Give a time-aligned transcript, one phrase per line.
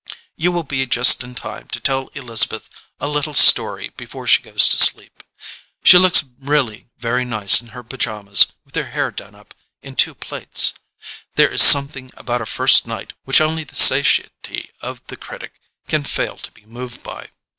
[0.35, 4.67] You will be just in time to tell Elizabeth a little story before she goes
[4.69, 5.21] to sleep.
[5.83, 9.53] She looks really very nice in her pyjamas with her hair done up
[9.83, 10.73] in two plaits.
[11.35, 16.03] There is something about a first night which only the satiety of the critic can
[16.03, 17.29] fail to be moved by.